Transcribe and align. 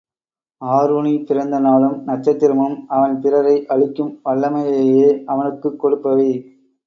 ஆருணி 0.61 1.25
பிறந்த 1.25 1.59
நாளும் 1.59 2.07
நட்சத்திரமும் 2.07 2.73
அவன் 2.87 3.19
பிறரை 3.19 3.65
அழிக்கும் 3.65 4.19
வல்லமையையே 4.25 5.23
அவனுக்குக் 5.25 5.79
கொடுப்பவை. 5.83 6.29